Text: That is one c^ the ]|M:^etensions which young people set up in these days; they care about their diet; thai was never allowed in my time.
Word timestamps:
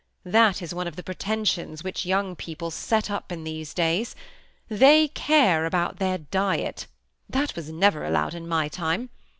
That 0.25 0.63
is 0.63 0.73
one 0.73 0.87
c^ 0.87 0.95
the 0.95 1.03
]|M:^etensions 1.03 1.83
which 1.83 2.07
young 2.07 2.35
people 2.35 2.71
set 2.71 3.11
up 3.11 3.31
in 3.31 3.43
these 3.43 3.71
days; 3.71 4.15
they 4.67 5.09
care 5.09 5.63
about 5.67 5.99
their 5.99 6.17
diet; 6.17 6.87
thai 7.31 7.45
was 7.55 7.69
never 7.69 8.03
allowed 8.03 8.33
in 8.33 8.47
my 8.47 8.67
time. 8.67 9.11